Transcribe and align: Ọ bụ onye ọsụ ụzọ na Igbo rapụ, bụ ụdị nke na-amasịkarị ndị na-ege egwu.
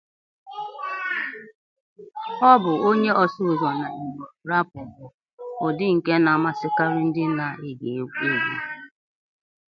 Ọ 2.49 2.51
bụ 2.63 2.71
onye 2.87 3.11
ọsụ 3.23 3.41
ụzọ 3.51 3.69
na 3.79 3.87
Igbo 4.01 4.25
rapụ, 4.49 4.79
bụ 4.93 5.05
ụdị 5.65 5.85
nke 5.95 6.13
na-amasịkarị 6.23 7.01
ndị 7.07 7.23
na-ege 7.37 7.89
egwu. 8.01 8.29